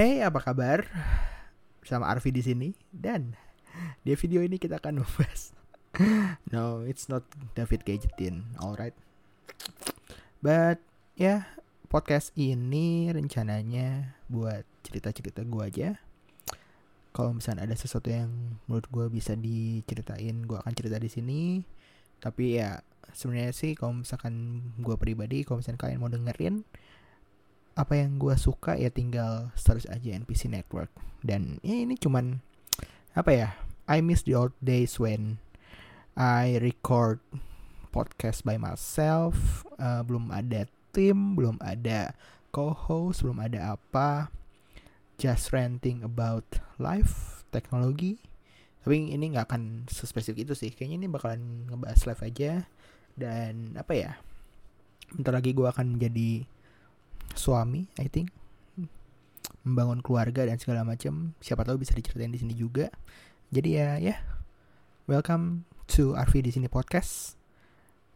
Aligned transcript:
Hey, 0.00 0.24
apa 0.24 0.40
kabar? 0.40 0.88
Bersama 1.84 2.08
Arfi 2.08 2.32
di 2.32 2.40
sini 2.40 2.72
dan 2.88 3.36
di 4.00 4.16
video 4.16 4.40
ini 4.40 4.56
kita 4.56 4.80
akan 4.80 5.04
membahas 5.04 5.52
No, 6.56 6.88
it's 6.88 7.12
not 7.12 7.28
David 7.52 7.84
Gadgetin, 7.84 8.56
alright. 8.64 8.96
But 10.40 10.80
ya, 11.20 11.20
yeah, 11.20 11.40
podcast 11.92 12.32
ini 12.32 13.12
rencananya 13.12 14.16
buat 14.32 14.64
cerita-cerita 14.88 15.44
gue 15.44 15.68
aja. 15.68 16.00
Kalau 17.12 17.36
misalnya 17.36 17.68
ada 17.68 17.76
sesuatu 17.76 18.08
yang 18.08 18.56
menurut 18.72 18.88
gue 18.88 19.06
bisa 19.12 19.36
diceritain, 19.36 20.48
gue 20.48 20.56
akan 20.56 20.72
cerita 20.72 20.96
di 20.96 21.12
sini. 21.12 21.60
Tapi 22.24 22.56
ya 22.56 22.80
sebenarnya 23.12 23.52
sih 23.52 23.76
kalau 23.76 24.00
misalkan 24.00 24.64
gue 24.80 24.96
pribadi, 24.96 25.44
kalau 25.44 25.60
misalnya 25.60 25.84
kalian 25.84 26.00
mau 26.00 26.08
dengerin, 26.08 26.64
apa 27.74 27.98
yang 27.98 28.18
gue 28.18 28.34
suka 28.34 28.74
ya 28.76 28.90
tinggal 28.90 29.54
search 29.54 29.86
aja 29.90 30.16
NPC 30.16 30.50
Network. 30.50 30.90
Dan 31.20 31.58
ya 31.60 31.76
ini 31.76 31.94
cuman 31.94 32.40
apa 33.14 33.30
ya 33.30 33.48
I 33.90 34.00
miss 34.00 34.22
the 34.22 34.38
old 34.38 34.54
days 34.62 34.96
when 34.98 35.42
I 36.14 36.58
record 36.62 37.18
podcast 37.90 38.46
by 38.46 38.54
myself 38.54 39.66
uh, 39.82 40.06
belum 40.06 40.30
ada 40.30 40.70
tim 40.94 41.34
belum 41.34 41.58
ada 41.58 42.14
co-host 42.54 43.26
belum 43.26 43.42
ada 43.42 43.74
apa 43.74 44.30
just 45.18 45.52
ranting 45.52 46.00
about 46.00 46.46
life 46.80 47.44
teknologi. 47.52 48.24
Tapi 48.80 49.12
ini 49.12 49.36
nggak 49.36 49.52
akan 49.52 49.84
sespesifik 49.92 50.48
itu 50.48 50.56
sih. 50.56 50.72
Kayaknya 50.72 50.96
ini 51.04 51.08
bakalan 51.12 51.68
ngebahas 51.68 52.00
live 52.08 52.22
aja. 52.24 52.52
Dan 53.12 53.76
apa 53.76 53.92
ya 53.92 54.10
bentar 55.12 55.36
lagi 55.36 55.52
gue 55.52 55.68
akan 55.68 56.00
menjadi 56.00 56.48
suami 57.34 57.86
I 57.98 58.08
think. 58.10 58.30
Membangun 59.60 60.00
keluarga 60.00 60.48
dan 60.48 60.56
segala 60.56 60.86
macam 60.86 61.36
siapa 61.42 61.66
tahu 61.68 61.80
bisa 61.82 61.92
diceritain 61.92 62.32
di 62.32 62.40
sini 62.40 62.54
juga. 62.56 62.88
Jadi 63.52 63.68
ya 63.76 64.00
ya. 64.00 64.16
Welcome 65.10 65.68
to 65.90 66.14
Arfi 66.14 66.40
di 66.40 66.54
sini 66.54 66.70
podcast. 66.70 67.36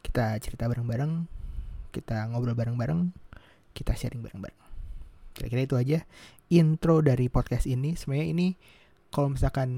Kita 0.01 0.39
cerita 0.41 0.71
bareng-bareng. 0.71 1.27
Kita 1.91 2.31
ngobrol 2.31 2.57
bareng-bareng. 2.57 3.13
Kita 3.75 3.93
sharing 3.93 4.23
bareng-bareng. 4.23 4.61
Kira-kira 5.35 5.63
itu 5.67 5.75
aja 5.75 5.99
intro 6.49 7.03
dari 7.03 7.27
podcast 7.27 7.67
ini. 7.67 7.99
Sebenarnya 7.99 8.31
ini 8.31 8.55
kalau 9.15 9.31
misalkan 9.31 9.71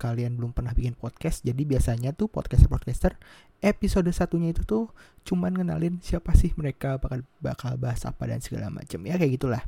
kalian 0.00 0.40
belum 0.40 0.56
pernah 0.56 0.72
bikin 0.72 0.96
podcast 0.96 1.44
jadi 1.44 1.60
biasanya 1.68 2.16
tuh 2.16 2.32
podcaster-podcaster 2.32 3.20
episode 3.60 4.08
satunya 4.16 4.56
itu 4.56 4.64
tuh 4.64 4.88
cuman 5.28 5.52
ngenalin 5.60 6.00
siapa 6.00 6.32
sih 6.32 6.56
mereka 6.56 6.96
bakal 6.96 7.20
bakal 7.44 7.76
bahas 7.76 8.06
apa 8.08 8.24
dan 8.24 8.40
segala 8.40 8.72
macam 8.72 9.04
ya 9.04 9.20
kayak 9.20 9.36
gitulah. 9.36 9.62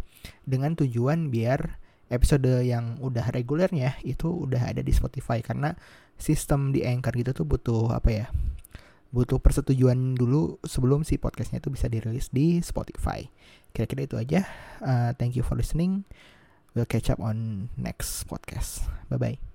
Dengan 0.47 0.73
tujuan 0.79 1.29
biar 1.29 1.77
episode 2.09 2.49
yang 2.65 2.97
udah 3.03 3.29
regulernya 3.29 4.01
itu 4.07 4.31
udah 4.31 4.73
ada 4.73 4.81
di 4.81 4.95
Spotify. 4.95 5.45
Karena 5.45 5.75
sistem 6.17 6.73
di 6.73 6.87
Anchor 6.87 7.12
gitu 7.12 7.45
tuh 7.45 7.47
butuh 7.47 7.93
apa 7.93 8.11
ya 8.11 8.27
butuh 9.11 9.43
persetujuan 9.43 10.15
dulu 10.15 10.62
sebelum 10.62 11.03
si 11.03 11.19
podcastnya 11.19 11.59
itu 11.59 11.69
bisa 11.69 11.91
dirilis 11.91 12.31
di 12.31 12.62
Spotify. 12.62 13.27
Kira-kira 13.75 14.07
itu 14.07 14.17
aja. 14.17 14.47
Uh, 14.79 15.11
thank 15.19 15.34
you 15.34 15.43
for 15.43 15.59
listening 15.59 16.07
We'll 16.75 16.87
catch 16.87 17.11
up 17.11 17.21
on 17.21 17.69
next 17.77 18.27
podcast. 18.29 18.87
Bye 19.09 19.17
bye. 19.17 19.50